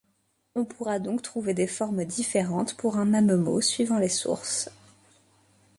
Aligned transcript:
On 0.55 0.65
pourra 0.65 0.97
donc 0.97 1.21
trouver 1.21 1.53
des 1.53 1.67
formes 1.67 2.05
différentes 2.05 2.75
pour 2.75 2.97
un 2.97 3.05
même 3.05 3.35
mot 3.35 3.61
suivant 3.61 3.99
les 3.99 4.09
sources. 4.09 4.71